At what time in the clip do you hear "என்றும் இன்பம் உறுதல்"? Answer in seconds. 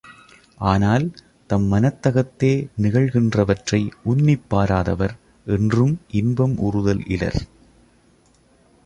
5.47-7.03